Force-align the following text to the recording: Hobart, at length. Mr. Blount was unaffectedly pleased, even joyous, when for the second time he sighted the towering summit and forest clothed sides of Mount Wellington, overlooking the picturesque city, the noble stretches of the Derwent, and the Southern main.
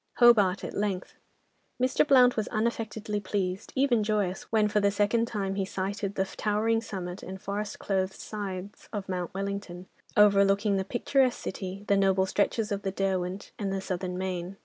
Hobart, 0.15 0.63
at 0.63 0.73
length. 0.73 1.13
Mr. 1.79 2.07
Blount 2.07 2.35
was 2.35 2.47
unaffectedly 2.47 3.19
pleased, 3.23 3.71
even 3.75 4.03
joyous, 4.03 4.51
when 4.51 4.67
for 4.67 4.79
the 4.79 4.89
second 4.89 5.27
time 5.27 5.53
he 5.53 5.63
sighted 5.63 6.15
the 6.15 6.25
towering 6.25 6.81
summit 6.81 7.21
and 7.21 7.39
forest 7.39 7.77
clothed 7.77 8.15
sides 8.15 8.89
of 8.91 9.07
Mount 9.07 9.31
Wellington, 9.35 9.85
overlooking 10.17 10.77
the 10.77 10.83
picturesque 10.83 11.37
city, 11.39 11.85
the 11.87 11.97
noble 11.97 12.25
stretches 12.25 12.71
of 12.71 12.81
the 12.81 12.89
Derwent, 12.91 13.51
and 13.59 13.71
the 13.71 13.79
Southern 13.79 14.17
main. 14.17 14.57